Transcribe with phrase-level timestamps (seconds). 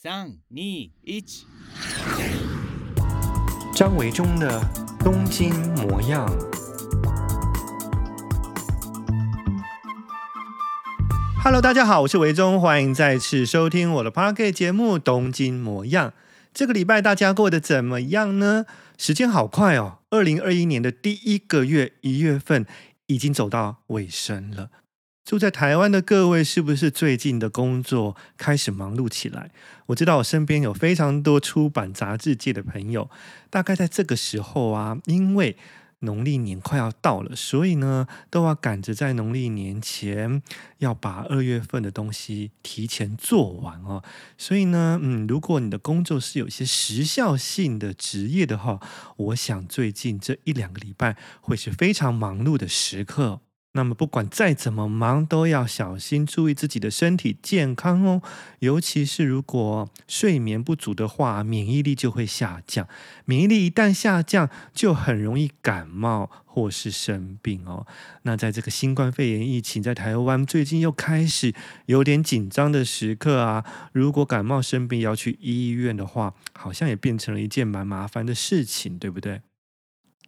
[0.00, 0.56] 三、二、
[1.02, 1.24] 一。
[3.74, 4.62] 张维忠的
[5.00, 6.24] 东京模样。
[11.42, 16.10] Hello，大家好，我是维中，欢迎再次收听我的 Podcast 节目《东京模样》。
[16.54, 18.66] 这个礼拜大家过得怎么样呢？
[18.96, 22.64] 时间好快哦，二零二一年的第一个月一月份
[23.06, 24.70] 已经走到尾声了。
[25.28, 29.50] 住在台湾的各位，是不是最近的工作开始忙碌起来？
[29.84, 33.10] 我知道我身边有非常多出版杂志界的朋友，
[33.50, 35.58] 大概在这个时候啊，因为
[35.98, 40.42] 农历年快要到了，所以呢，都要赶着在农历年前
[40.78, 44.02] 要把二月份的东西提前做完哦。
[44.38, 48.80] 所以呢，嗯，如果你的工作是有一些时效性的职业的话，
[49.18, 53.42] 我想最近这一两个礼拜会是非常忙碌的时刻。
[53.78, 58.20] 那么，不管再怎么忙，都要小心注意自己的身体健康哦。
[58.58, 62.88] 尤其是如果睡眠不足的话，免疫力就会下降。
[63.24, 67.86] 免疫力一旦下降，就很容易感冒或是生病哦。
[68.22, 71.54] 那在这个新冠肺炎疫情在台湾最近又开始
[71.86, 79.42] 有点紧张的时刻啊，如果感冒生病要去医院的话，好像也变成了一件蛮麻烦的事情，对不对？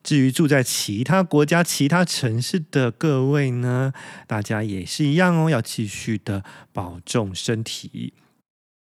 [0.02, 3.92] 至于住在其他国家、其他城市的各位呢，
[4.26, 8.14] 大家也是一样哦，要继续的保重身体。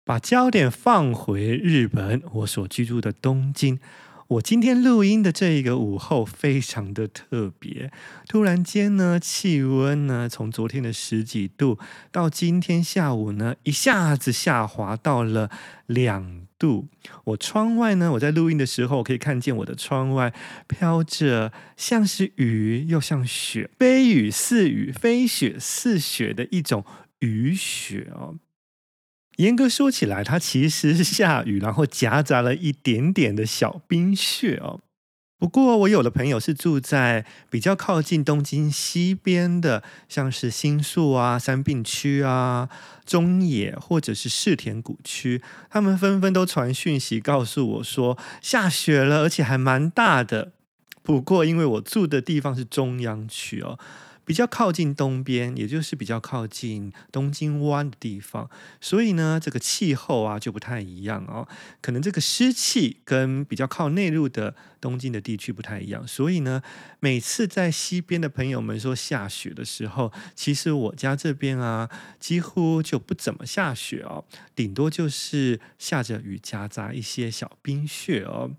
[0.03, 3.79] 把焦点放回日本，我所居住的东京。
[4.27, 7.91] 我今天录音的这一个午后非常的特别，
[8.27, 11.77] 突然间呢，气温呢从昨天的十几度
[12.11, 15.51] 到今天下午呢，一下子下滑到了
[15.85, 16.87] 两度。
[17.25, 20.33] 我窗外呢，我在录音的时候可以看见我的窗外
[20.67, 26.83] 飘着像是雨又像雪，非雨似雨，非雪似雪的一种
[27.19, 28.35] 雨雪哦。
[29.37, 34.81] 严格说起来，它其实是下雨，然后夹杂了一点点的小冰雪哦。
[35.37, 42.69] 不过，我有的朋友是住在比较靠近东京西边的，像是新宿啊、三病区啊、
[43.05, 50.53] 中野或者是世田谷区，他们纷纷都传讯息告诉我说下雪了，而且还蛮大的。
[51.03, 53.77] 不过，因为我住的地方是中央区哦。
[54.25, 58.49] 比较靠近东边，也就是比较靠近东京湾的地方，
[58.81, 61.47] 所以呢，这个气候啊就不太一样哦。
[61.79, 66.61] 可能这个湿气跟比较靠内陆的东京的地区不太一样，所以呢，
[66.99, 74.25] 每次在西边的朋友们说下雪的时候，其实我家这边啊几乎就不怎么下雪哦，
[74.55, 78.51] 顶多就是下着雨夹杂一些小冰雪哦。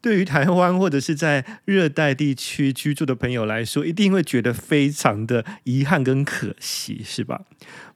[0.00, 7.42] 对于台湾或者是在热带地区居住的朋友来说，一定会觉得非常的遗憾跟可惜，是吧？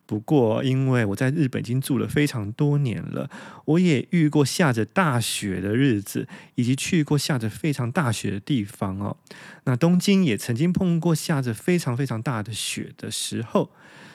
[0.07, 3.31] 不过，因为我在日本已经住了非常多年了，
[3.65, 9.17] 我也遇过下着大雪的日子，以及去过下着非常大雪的地方哦。
[9.65, 13.71] 那东京也曾经碰过下着非常非常大的雪的时候。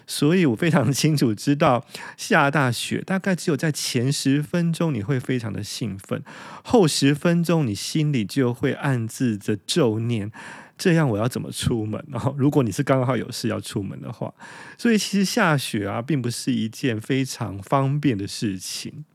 [0.10, 1.86] 所以我非常清楚知道，
[2.18, 6.24] 下大雪大概只有在前十分钟你会非常的兴奋，
[6.64, 10.32] 后十分钟你心里就会暗自的咒念：
[10.76, 12.04] 这样我要怎么出门？
[12.10, 14.34] 然后如果你是刚好有事要出门的话，
[14.80, 19.06] 所以其实下雪啊，并不是一件非常方便的事情，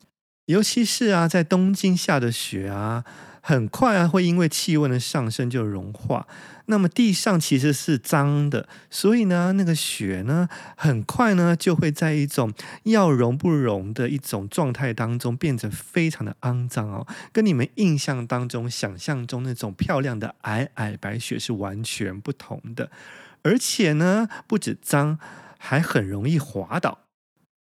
[0.46, 3.04] 尤其是啊，在东京下的雪啊。
[3.46, 6.26] 很快啊，会因为气温的上升就融化。
[6.64, 22.90] 那么地上其实是脏的，所以呢，那个雪呢，很快呢就会在一种要融不融的一种状态当中，变成非常的肮脏哦，跟你们印象当中、想象中那种漂亮的皑皑白雪是完全不同的。
[23.42, 25.18] 而且呢，不止脏，
[25.58, 27.03] 还很容易滑倒。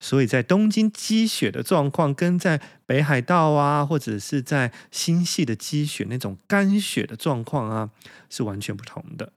[0.02, 7.92] 所以在东京积雪的状况，跟在北海道啊，或者是在新潟的积雪那种干雪的状况啊，
[8.28, 9.32] 是完全不同的。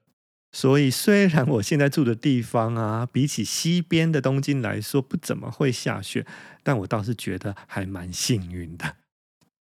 [0.51, 6.25] 所以虽然我现在住的地方啊，比起西边的东京来说不怎么会下雪，
[6.63, 8.97] 但我倒是觉得还蛮幸运的。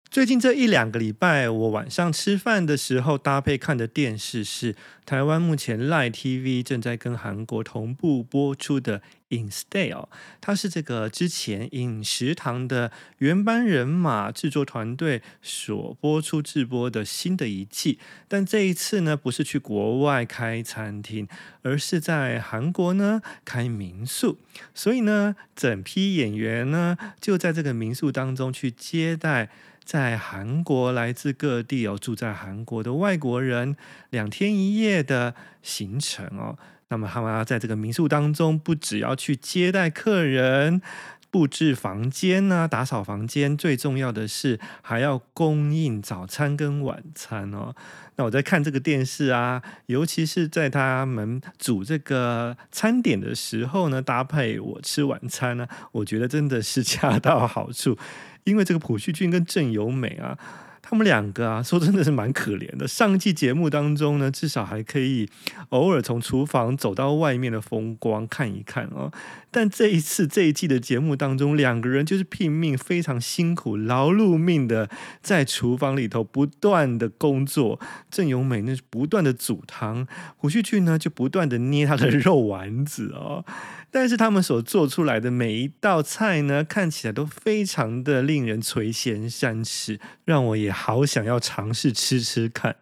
[0.09, 4.73] 最近这一两个礼拜，我晚上吃饭的时候搭配看的电视是
[5.05, 10.09] 台湾目前 Line TV 正在跟韩国同步播出的《影 Stay》哦，
[10.39, 21.27] 它是这个之前影食堂的原班人马制作团队所播出制播的新的一季，但这一次呢，不是去国外开餐厅，
[21.61, 24.37] 而是在韩国呢开民宿，
[24.73, 29.49] 所以呢，整批演员呢就在这个民宿当中去接待。
[29.87, 33.77] 在韩国来自各地哦，住在韩国的外国人，
[34.09, 35.33] 两天一夜的
[35.63, 36.57] 行程哦。
[36.89, 40.81] 那么他们要在这个民宿当中，不只要去接待客人，
[41.29, 47.75] 布置房间呢，打扫房间，最重要的是还要供应早餐跟晚餐哦。
[48.15, 57.97] 那我在看这个电视啊，尤其是在他们煮这个餐点的时候呢，搭配我吃晚餐呢，我觉得真的是 恰到好处。
[58.45, 60.39] 因为这个朴叙俊跟郑有美啊。
[60.89, 62.87] 他们两个啊， 说真的是蛮可怜的。
[62.87, 65.27] 上一季节目当中呢，至少还可以
[65.69, 69.11] 偶尔从厨房走到外面的风光看一看哦。
[69.51, 74.89] 但这一次这一季的节目当中，两个人就是拼命、非常辛苦、劳碌命的
[75.21, 77.79] 在厨房里头不断的工作。
[78.09, 80.07] 郑永美呢，不断的煮汤，
[80.37, 83.43] 胡旭俊呢就不断的捏他的肉丸子哦。
[83.89, 92.75] 但是他们所做出来的每一道菜呢，看起来都非常的令人垂涎三尺，让我也好想要尝试吃吃看。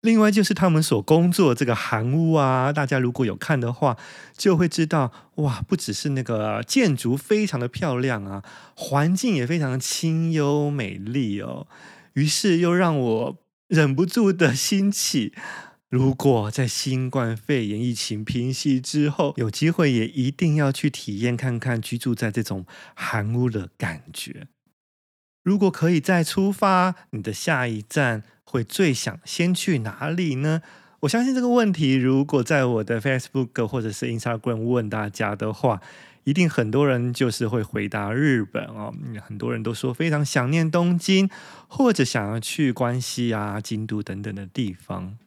[0.00, 3.96] 另外就是他们所工作这个韩屋啊，大家如果有看的话，
[4.36, 8.42] 就会知道哇，不只是那个建筑非常的漂亮啊，
[8.74, 11.66] 环境也非常清幽美丽哦。
[12.14, 13.38] 于是又让我
[13.68, 15.32] 忍不住的兴起。
[15.88, 22.66] 如果在新冠肺炎疫情平息之后，有机会也一定要去体验看看居住在这种
[22.96, 24.48] 韩屋的感觉。
[25.42, 30.62] 如果可以再出发，你的下一站会最想先去哪里呢？
[31.00, 35.80] 我相信这个问题，如果在我的 Facebook 或者是 Instagram 问大家的话，
[36.22, 38.94] 一定很多人就是会回答日本哦。
[39.26, 41.28] 很多人都说非常想念东京，
[41.66, 45.18] 或者想要去关西啊、京都等等的地方。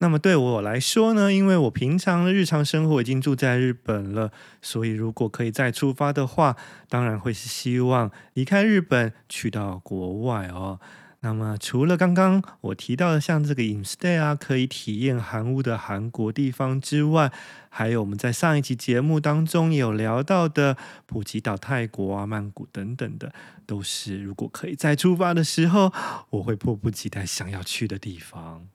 [0.00, 4.30] 那么对我来说呢，因为我平常的日常生活已经住在日本了，
[4.62, 6.56] 所以如果可以再出发的话，
[6.88, 10.78] 当然会是希望离开日本去到国外哦。
[11.20, 17.32] 那么除了刚刚我提到的像这个 in-stay 啊，可以体验韩屋的韩国地方之外，
[17.68, 23.32] 还有我们在上一期节目当中有聊到的普吉岛、泰国啊、曼谷等等的，
[23.66, 25.92] 都是如果可以再出发的时候，
[26.30, 28.68] 我会迫不及待想要去的地方。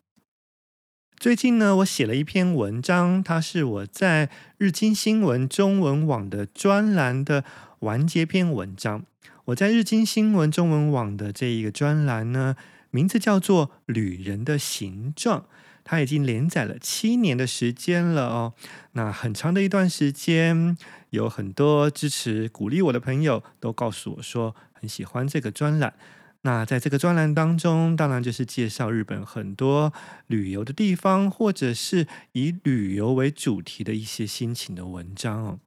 [1.24, 7.46] 最近呢，我写了一篇文章，它是我在日经新闻中文网的专栏的
[7.80, 9.06] 完结篇文章。
[9.46, 12.58] 我在日经新闻中文网的这一个专栏呢，
[12.92, 15.40] 名字叫做《旅人的形状》，
[15.86, 18.54] 它已经连载了七年的时间了哦。
[18.92, 20.78] 那很长的一段时间，
[21.12, 25.94] 有很多支持鼓励我的朋友都告诉我说，很喜欢这个专栏。
[26.46, 29.94] 那在这个专栏当中，当然就是介绍日本很多
[30.28, 35.60] 旅游的地方，或者是以旅游为主题的一些心情的文章哦。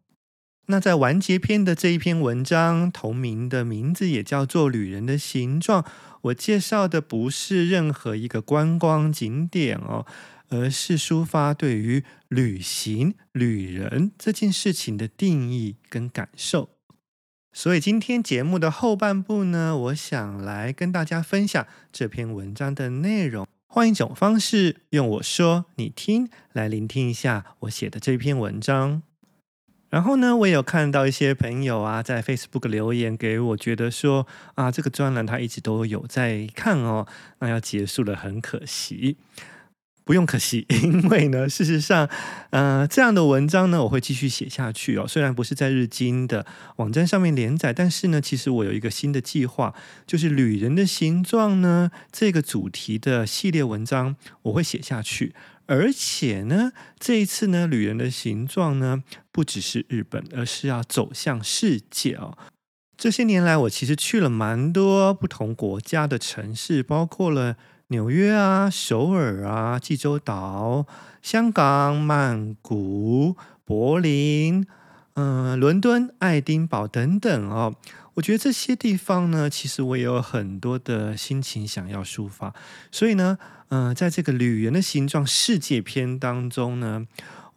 [0.67, 5.83] 那在完结篇的这一篇文章，同名的名字也叫做《旅人的形状》。
[6.23, 10.05] 我介绍的不是任何一个观光景点哦，
[10.49, 16.76] 而是抒发对于旅行、旅人这件事情的定义跟感受。
[17.57, 23.49] 所以今天节目的后半部呢，我想来跟大家分享这篇文章的内容。
[23.67, 29.03] 换一种方式，用我说你听，来聆听一下我写的这篇文章。
[29.89, 34.27] 然后呢，我也有看到一些朋友啊，在 Facebook 留言给我，觉得说
[34.57, 37.07] 啊，这个专栏他一直都有在看哦，
[37.39, 39.17] 那要结束了，很可惜。
[40.07, 42.09] 不用可惜， 因为呢，事实上，
[42.51, 45.05] 呃，这样的文章呢，我会继续写下去哦。
[45.05, 49.75] 虽然不是在日经的网站上面连载，但是呢，其实我有一个新的计划，
[50.07, 55.35] 就是《旅人的形状》呢这个主题的系列文章，我会写下去。
[55.67, 56.71] 而且呢，
[57.01, 62.39] 这一次呢，《旅人的形状》呢，不只是日本，而是要走向世界哦。
[62.97, 67.57] 这些年来，我其实去了蛮多不同国家的城市，包括了。
[67.89, 70.87] 纽约啊，首尔啊，济州岛、
[71.23, 74.67] 香港、曼谷、柏林，
[75.15, 77.77] 嗯、伦敦、爱丁堡等等哦。
[78.15, 82.53] 我觉得这些地方呢，其实我也有很多的心情想要抒发。
[82.91, 83.39] 所以呢，
[83.69, 87.07] 嗯、在这个旅人的形状世界篇当中呢。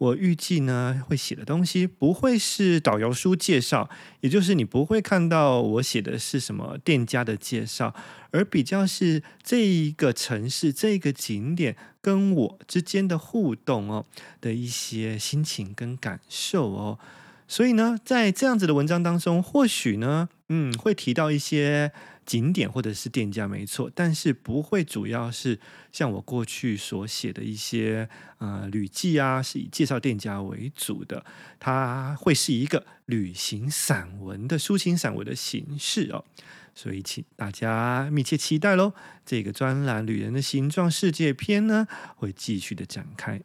[0.00, 3.90] 我预计呢，会写的东西不会是导游书介绍，
[4.20, 7.94] 也就是你不会看到我写的是什么店家的介绍，
[8.30, 14.06] 而比较是这一个城市、这个景点跟我之间的互动哦
[14.40, 16.98] 的一些心情跟感受哦。
[17.46, 21.90] 所以呢，在这样子的文章当中，或许呢，嗯，会提到一些。
[22.26, 25.58] 景点或者是店家没错，但是不会主要是
[25.90, 31.24] 像我过去所写的一些呃旅记啊，是以介绍店家为主的。
[31.58, 36.24] 它会是一个旅行散文的抒情散文的形式哦，
[36.72, 38.92] 所以请大家密切期待喽。
[39.26, 43.40] 这个专栏《旅人的形状世界篇》呢，会继续的展开。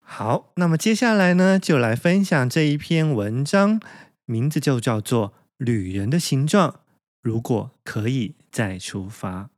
[0.00, 3.80] 好，那么接下来呢，就来分享这一篇文章。
[4.26, 5.28] 名字就叫做
[5.64, 6.70] 《旅人的形状》。
[7.22, 9.48] 如果可以再出发，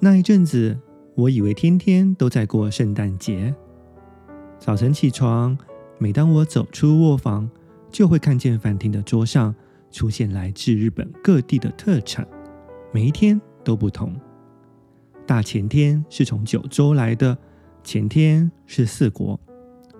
[0.00, 0.78] 那一阵子，
[1.14, 3.54] 我以为天天都在过圣诞节。
[4.58, 5.56] 早晨起床，
[5.96, 7.48] 每当我走出卧房，
[7.90, 9.54] 就会看见饭厅的桌上
[9.90, 12.28] 出现来自日本各地的特产，
[12.92, 14.14] 每一天都不同。
[15.32, 17.38] 大前天是从九州来的，
[17.82, 19.40] 前天是四国，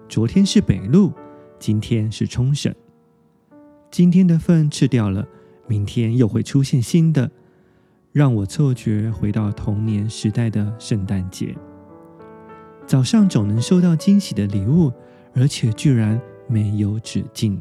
[0.07, 1.11] 昨天是北陆，
[1.59, 2.71] 今天是冲绳。
[3.91, 5.27] 今天的份吃掉了，
[5.67, 7.31] 明天又会出现新的，
[8.13, 11.57] 让我错觉回到童年时代的圣诞节。
[12.87, 14.93] 早上总能收到惊喜的礼物，
[15.35, 17.59] 而且居然没有止境。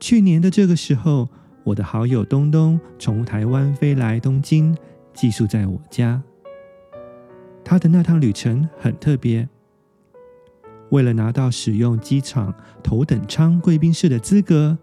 [0.00, 1.28] 去年的这个时候，
[1.64, 4.74] 我的好友东东从台湾飞来东京。
[5.16, 6.22] 寄宿在我家。
[7.64, 9.48] 他的那趟旅程很特别。
[10.90, 14.78] 为了拿到使用机场头等舱贵宾室的资格，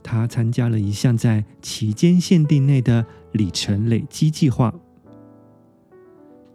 [0.00, 4.72] 他参加了一项在期间限定内的里程累积计划。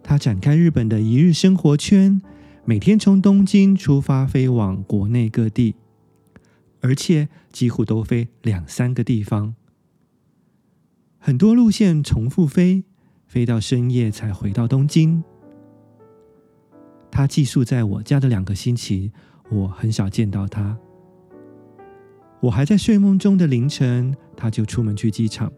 [0.02, 2.22] 他展开日本的一日生活圈，
[2.64, 5.74] 每天从东京出发飞往国内各地，
[6.80, 9.54] 而且几乎都飞两三个地方，
[11.18, 12.84] 很多路线重复飞。
[13.26, 15.22] 飞到深夜才回到东京。
[17.10, 19.10] 他寄宿在我家的两个星期，
[19.50, 20.76] 我很少见到他。
[22.40, 25.50] 我还在睡梦中的凌晨，他就出门去机场，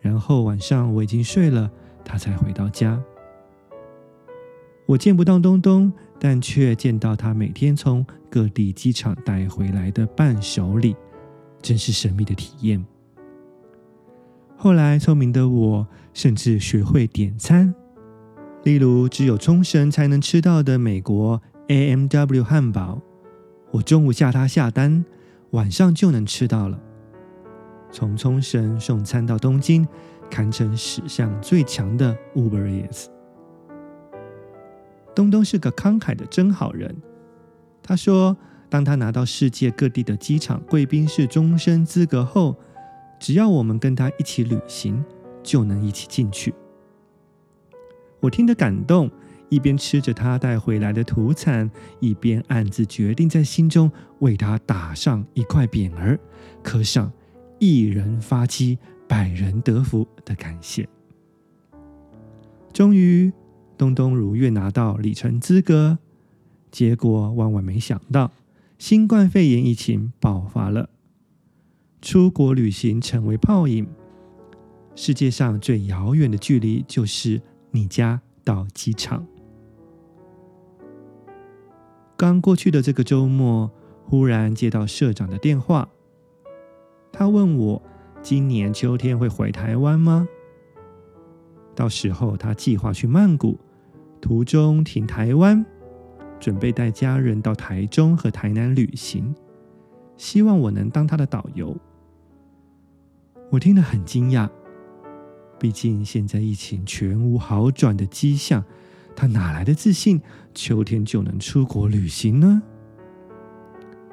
[0.00, 1.70] 然后晚上我已经睡了，
[2.04, 3.00] 他才回到家。
[4.86, 10.96] 我见不到东东，但却见到他每天从各地机场带回来的伴手礼，
[11.60, 12.84] 真是神秘的体验。
[14.62, 17.74] 后来，聪明的我甚至学会点餐，
[18.62, 23.00] 例如只有冲绳才能吃到的美国 A.M.W 汉堡，
[23.70, 25.02] 我中午下他下单，
[25.52, 26.78] 晚上就能吃到了。
[27.90, 29.88] 从冲绳送餐到东京，
[30.30, 33.06] 堪称史上最强的 Uber Eats。
[35.14, 36.94] 东东是个慷慨的真好人，
[37.82, 38.36] 他说，
[38.68, 42.54] 当他拿到世界各地的机场贵宾室终身资格后，
[43.20, 45.04] 只要我们跟他一起旅行，
[45.42, 46.52] 就能一起进去。
[48.18, 49.10] 我听得感动，
[49.50, 56.18] 一边吃着他带回来的土产，一边暗自决定在心中为他打上一块匾额，
[56.62, 57.12] 刻上
[57.60, 60.88] “一人发机，百人得福”的感谢。
[62.72, 63.30] 终于，
[63.76, 65.98] 东东如愿拿到里程资格，
[66.70, 68.32] 结果万万没想到，
[68.78, 70.88] 新冠肺炎疫情爆发了。
[72.02, 73.86] 出国旅行成为泡影，
[74.94, 77.40] 世界上最遥远的距离就是
[77.70, 79.26] 你家到机场。
[82.16, 83.70] 刚过去的这个周末，
[84.04, 85.88] 忽然接到社长的电话，
[87.12, 87.82] 他问我
[88.22, 90.26] 今年秋天会回台湾吗？
[91.74, 93.58] 到时候他计划去曼谷，
[94.22, 95.64] 途中停台湾，
[96.38, 99.34] 准备带家人到台中和台南旅行，
[100.16, 101.76] 希望我能当他的导游。
[103.50, 104.48] 我听得很惊讶，
[105.58, 108.64] 毕竟现在疫情全无好转的迹象，
[109.16, 110.22] 他哪来的自信
[110.54, 112.62] 秋天就能出国旅行呢？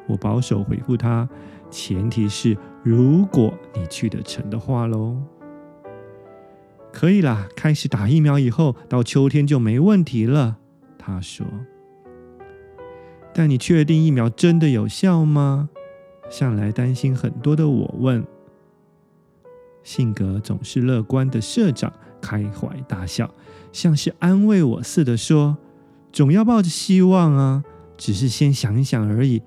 [0.07, 1.29] 我保守回复他，
[1.69, 5.21] 前提是如果你去得成的话喽。
[6.91, 10.57] 可以啦，开始打疫苗以后，到秋天就没问题了。
[10.97, 11.45] 他说。
[13.35, 15.69] 但你确定疫苗真的有效吗？
[16.27, 18.25] 向来担心很多的我问。
[19.87, 23.33] 性格总是乐观的社长开怀大笑，
[23.71, 25.57] 像是安慰我似的说
[26.11, 27.63] ：“总要抱着希望啊，
[27.95, 29.41] 只是先想一想而已，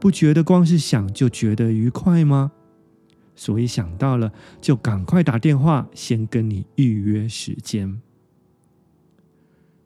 [0.00, 2.50] 不觉得光是想就觉得愉快吗？
[3.36, 8.00] 所以想到了就赶快打电话，先跟你预约时间。”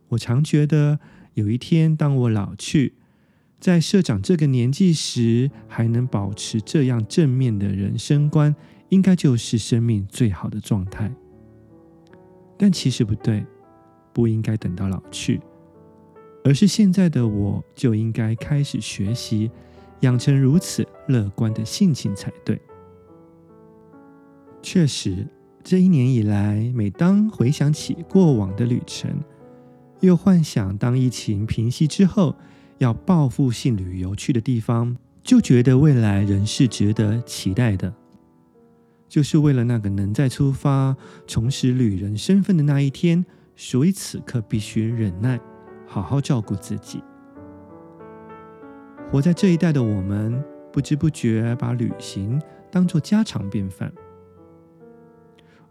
[0.08, 1.00] 我常觉得
[1.34, 2.94] 有一天当我老去，
[3.60, 8.56] 在社长这个年纪时，还能保持这样正面的人生观。
[8.90, 11.12] 应该就是生命最好的状态，
[12.56, 13.44] 但其实不对，
[14.12, 15.40] 不应该等到老去，
[16.42, 19.50] 而是现在的我就应该开始学习，
[20.00, 22.60] 养成如此乐观的性情才对。
[24.62, 25.26] 确实，
[25.62, 29.10] 这一年以来，每当回想起过往的旅程，
[30.00, 32.34] 又幻想当疫情平息之后
[32.78, 37.92] 要报复性旅游去的地方，就觉得未来仍是值得期待的。
[39.08, 40.96] 就是为了那个能再出发、
[41.26, 43.24] 重拾旅人身份的那一天，
[43.56, 45.40] 所以此刻必须忍耐，
[45.86, 47.02] 好好照顾自己。
[49.10, 53.90] 活在这一代的我们，不知不觉把旅行当作家常便饭。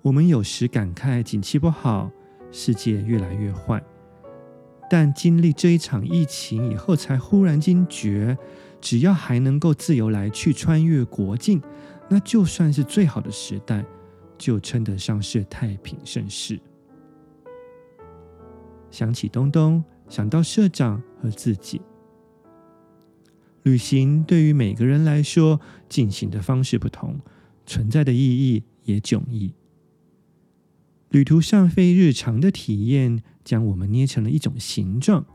[0.02, 2.10] 我们有时感慨景气不好，
[2.52, 3.84] 世界越来越坏，
[4.90, 8.38] 但经历这一场疫情以后，才忽然惊觉，
[8.82, 11.62] 只要还能够自由来去、穿越国境，
[12.10, 13.86] 那就算是最好的时代，
[14.38, 16.60] 就称得上是太平盛世。
[18.90, 21.82] 想起东东，想到社长和自己。
[23.64, 25.60] 旅行对于每个人来说，
[25.90, 27.20] 进行的方式不同，
[27.66, 29.54] 存在的意义也迥异。
[31.10, 35.26] 旅途上非日常的体验，将我们捏成了一种形状。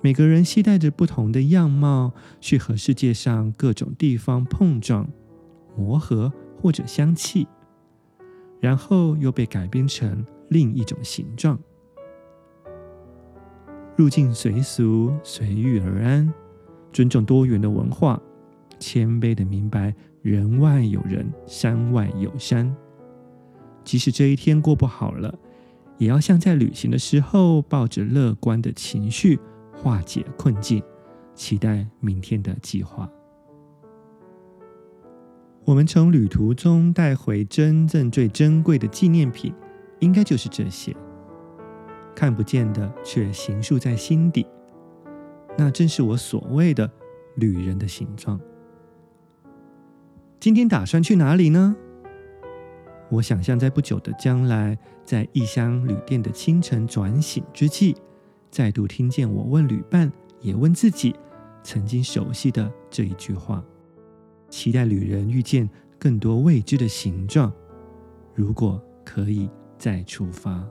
[0.00, 5.08] 每个人携带着不同的样貌，去和世界上各种地方碰撞、
[5.76, 7.46] 磨合或者相契，
[8.60, 11.58] 然后又被改编成另一种形状。
[13.96, 16.32] 入境随俗，随遇而安，
[16.92, 18.20] 尊重多元的文化，
[18.78, 22.74] 谦卑的明白人外有人，山外有山。
[23.84, 25.34] 即使这一天过不好了，
[25.98, 29.38] 也要像在旅行的时候，抱着乐观的情绪
[29.76, 30.82] 化解困境，
[31.34, 33.10] 期待明天的计划。
[35.64, 39.54] 我们从旅途中带回真正最珍贵的纪念品，
[40.00, 40.94] 应该就是这些，
[42.16, 44.44] 看不见的却形塑在心底。
[45.56, 46.90] 那正是我所谓的
[47.36, 48.40] 旅人的形状。
[50.40, 51.76] 今天打算去哪里呢？
[53.08, 57.94] 我想象在不久的将来，在异乡旅店的清晨转醒之际，
[58.50, 61.14] 再度听见我问旅伴，也问自己
[61.62, 63.62] 曾经熟悉的这一句话：
[64.52, 65.68] 期待旅人遇见
[65.98, 67.50] 更多未知的形状。
[68.34, 70.62] 如果可以再出发。